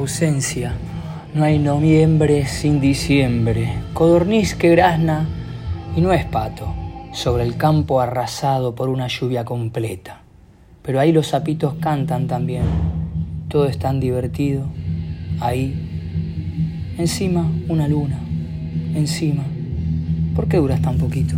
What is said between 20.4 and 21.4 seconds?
qué duras tan poquito?